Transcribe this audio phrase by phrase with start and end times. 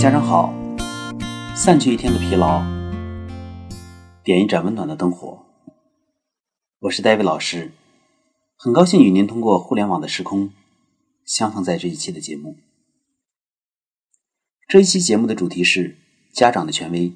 [0.00, 0.50] 家长好，
[1.54, 2.62] 散去一天的疲劳，
[4.24, 5.44] 点一盏温暖的灯火。
[6.78, 7.72] 我是戴维老师，
[8.56, 10.52] 很高兴与您通过互联网的时空
[11.26, 12.56] 相逢在这一期的节目。
[14.66, 15.98] 这一期节目的主题是
[16.32, 17.12] 家长的权威，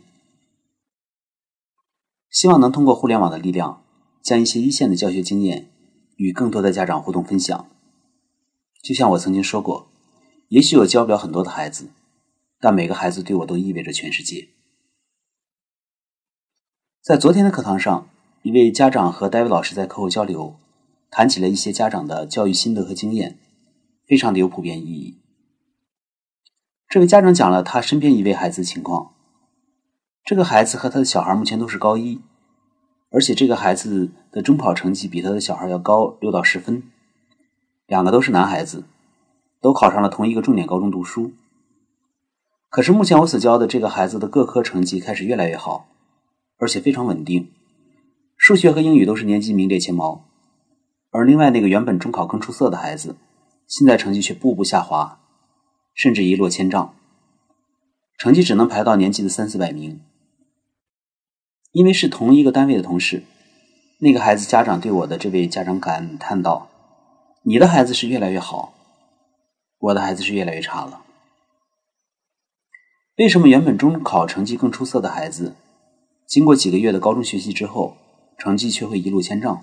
[2.29, 3.83] 希望能通过互联网的力量，
[4.23, 5.71] 将一些一线的教学经验
[6.17, 7.67] 与更多的家长互动分享。
[8.83, 9.89] 就像我曾经说过，
[10.49, 11.89] 也许我教不了很多的孩子。
[12.65, 14.49] 但每个孩子对我都意味着全世界。
[17.03, 18.09] 在昨天的课堂上，
[18.41, 20.57] 一位家长和戴维老师在课后交流，
[21.11, 23.39] 谈起了一些家长的教育心得和经验，
[24.07, 25.19] 非常的有普遍意义。
[26.89, 29.13] 这位家长讲了他身边一位孩子的情况，
[30.25, 32.23] 这个孩子和他的小孩目前都是高一，
[33.11, 36.83] 而且这个孩子的中考成绩比他的小孩要高六到十分，
[37.87, 38.85] 两个都是男孩子，
[39.61, 41.35] 都考上了同一个重点高中读书。
[42.75, 45.87] 可是目前我所教的这个孩子的各科成绩开始越来越好，
[46.59, 47.53] 而且非常稳定，
[48.37, 50.25] 数学和英语都是年级名列前茅。
[51.13, 53.15] 而另外那个原本中考更出色的孩子，
[53.69, 55.21] 现在成绩却步步下滑，
[55.95, 56.97] 甚至一落千丈，
[58.19, 60.01] 成绩只能排到年级的三四百名。
[61.71, 63.23] 因为是同一个单位的同事，
[64.01, 66.69] 那个孩子家长对我的这位家长感叹道
[67.47, 68.75] ：“你的孩子是越来越好，
[69.79, 71.03] 我的孩子是越来越差了。”
[73.17, 75.55] 为什么原本中考成绩更出色的孩子，
[76.27, 77.97] 经过几个月的高中学习之后，
[78.37, 79.63] 成绩却会一落千丈？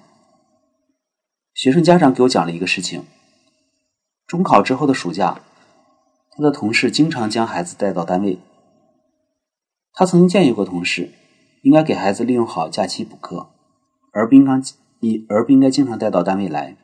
[1.54, 3.04] 学生家长给我讲了一个事情：
[4.26, 5.42] 中考之后的暑假，
[6.32, 8.40] 他的同事经常将孩子带到单位。
[9.92, 11.12] 他曾经建议过同事，
[11.64, 13.50] 应该给孩子利用好假期补课，
[14.14, 14.54] 而不应该
[15.02, 16.78] 一而不应该经常带到单位来。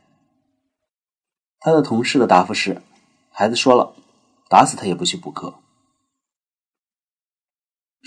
[1.61, 2.81] 他的同事的答复是：
[3.31, 3.95] 孩子说了，
[4.49, 5.59] 打死他也不去补课。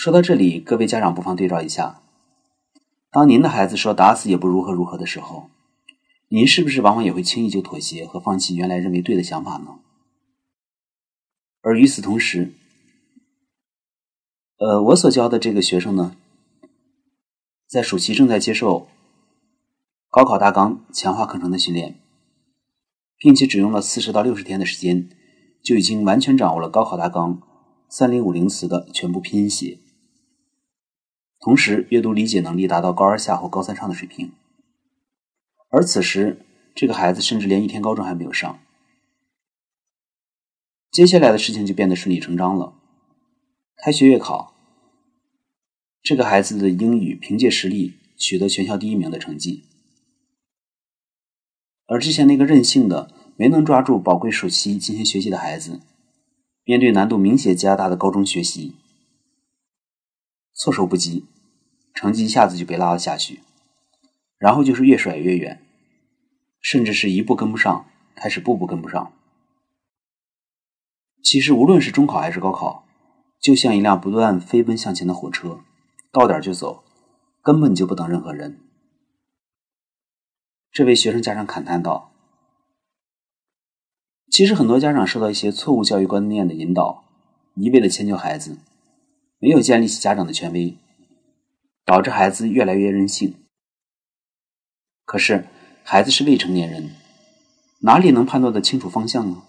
[0.00, 2.00] 说到这里，各位家长不妨对照一下：
[3.10, 5.50] 当您的孩子说打死也不如何如何的时候，
[6.28, 9.78] 您是不是往往也会轻易就妥协和放弃原来认为对的想法呢？
[11.60, 12.54] 而与此同时，
[14.56, 16.16] 呃，我所教的这个学生呢，
[17.68, 18.88] 在暑期正在接受
[20.08, 22.00] 高考大纲强化课程的训练，
[23.18, 25.10] 并且只用了四十到六十天的时间，
[25.62, 27.42] 就已经完全掌握了高考大纲
[27.90, 29.76] 三零五零词的全部拼写。
[31.40, 34.32] 同时，阅读理解能力达到高二下或高三上的水平，
[35.70, 38.60] 而此时这个孩子甚至连一天高中还没有上。
[40.90, 42.74] 接下来的事情就变得顺理成章了。
[43.76, 44.54] 开学月考，
[46.02, 49.64] 这个孩子的英语凭借实力取得全校第一名的成绩，
[51.86, 55.80] 而之前那个任性的、没能抓住宝贵暑期进行学习的孩子，
[56.64, 58.74] 面对难度明显加大的高中学习。
[60.60, 61.24] 措手不及，
[61.94, 63.40] 成绩一下子就被拉了下去，
[64.36, 65.64] 然后就是越甩越远，
[66.60, 69.10] 甚至是一步跟不上，开始步步跟不上。
[71.22, 72.84] 其实无论是中考还是高考，
[73.40, 75.60] 就像一辆不断飞奔向前的火车，
[76.12, 76.84] 到点就走，
[77.40, 78.60] 根本就不等任何人。
[80.70, 82.12] 这位学生家长感叹道
[84.30, 87.02] ：“其实很多家长受到一些错误教育观念的引导，
[87.54, 88.58] 一味的迁就孩子。”
[89.42, 90.76] 没有建立起家长的权威，
[91.86, 93.34] 导致孩子越来越任性。
[95.06, 95.46] 可是，
[95.82, 96.90] 孩子是未成年人，
[97.80, 99.42] 哪里能判断得清楚方向呢？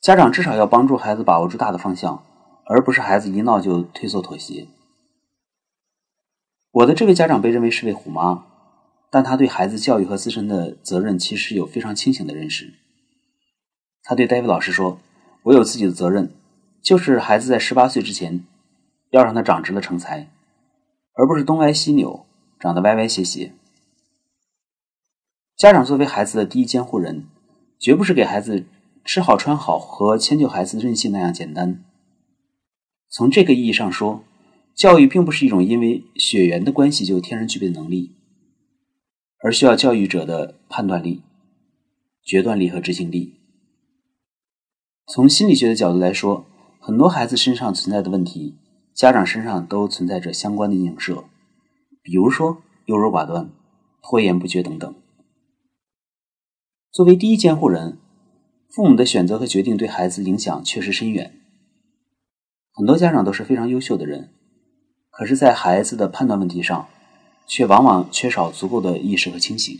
[0.00, 2.24] 家长至少要帮助孩子把握住大的方向，
[2.66, 4.68] 而不是孩子一闹就退缩妥协。
[6.70, 8.46] 我的这位家长被认为是位虎妈，
[9.10, 12.72] 但他对孩子教育和自身的责任其实有非常清醒的认识。
[14.04, 15.00] 他对戴维老师说
[15.42, 16.32] ：“我有自己的责任。”
[16.82, 18.42] 就是孩子在十八岁之前，
[19.10, 20.30] 要让他长直了成才，
[21.12, 22.26] 而不是东歪西扭，
[22.58, 23.52] 长得歪歪斜斜。
[25.56, 27.26] 家长作为孩子的第一监护人，
[27.78, 28.64] 绝不是给孩子
[29.04, 31.84] 吃好穿好和迁就孩子任性那样简单。
[33.10, 34.24] 从这个意义上说，
[34.74, 38.16] 教育并不是一种因为血缘的关系就天然具备的能力，
[39.44, 41.22] 而需要教育者的判断力、
[42.22, 43.34] 决断力和执行力。
[45.06, 46.46] 从心理学的角度来说。
[46.82, 48.56] 很多孩子身上存在的问题，
[48.94, 51.24] 家长身上都存在着相关的影射，
[52.02, 53.50] 比如说优柔寡断、
[54.02, 54.94] 拖延不决等等。
[56.90, 57.98] 作为第一监护人，
[58.70, 61.38] 父母的选择和决定对孩子影响确实深远。
[62.72, 64.30] 很多家长都是非常优秀的人，
[65.10, 66.88] 可是，在孩子的判断问题上，
[67.46, 69.78] 却往往缺少足够的意识和清醒。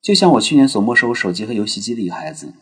[0.00, 2.54] 就像我去年所没收手机和游戏机的一个孩子。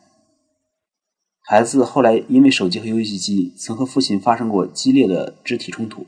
[1.49, 6.05] 孩子后来因为手机和游戏机，曾和父亲发生过激烈的肢体冲突。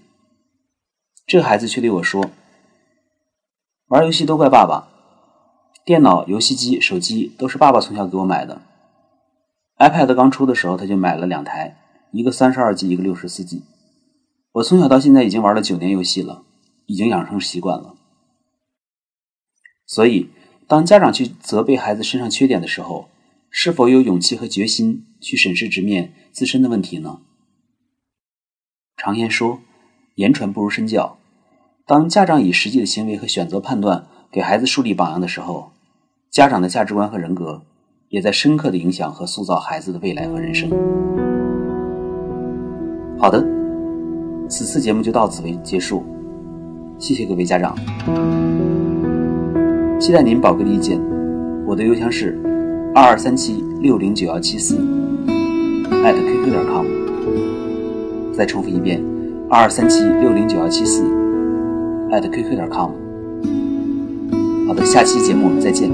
[1.28, 2.28] 这个孩子却对我说
[3.86, 4.88] ：“玩游戏都怪爸爸，
[5.84, 8.62] 电脑、游戏机、手机都是爸爸从小给我买的。
[9.76, 11.78] iPad 刚出的时候，他就买了两台，
[12.10, 13.62] 一个三十二 G，一个六十四 G。
[14.54, 16.42] 我从小到现在已经玩了九年游戏了，
[16.86, 17.94] 已经养成习惯了。
[19.86, 20.30] 所以，
[20.66, 23.08] 当家长去责备孩子身上缺点的时候，
[23.50, 27.20] 是否有勇气和决心去审视直面自身的问题呢？
[28.96, 29.60] 常言说，
[30.16, 31.18] 言传不如身教。
[31.86, 35.72] 当家长以实际的行为和选择判断给孩子树立榜样的时候，
[36.30, 37.62] 家长的价值观和人格
[38.08, 40.68] 也在深刻的影响和塑造孩子的未来和人生。
[43.18, 43.42] 好的，
[44.48, 46.04] 此次节目就到此为结束，
[46.98, 47.74] 谢谢各位家长，
[49.98, 51.00] 期待您宝贵的意见。
[51.66, 52.38] 我的邮箱是
[52.94, 56.86] 二二三七六零九幺七四 @QQ 点 com。
[58.32, 59.02] 再重复一遍，
[59.48, 61.02] 二二三七六零九幺七四。
[62.10, 62.90] at qq 点 com。
[64.66, 65.90] 好的，下期节目我们再见。